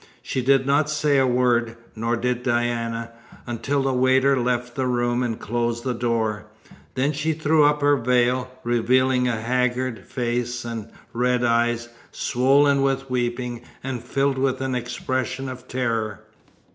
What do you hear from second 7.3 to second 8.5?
threw up her veil,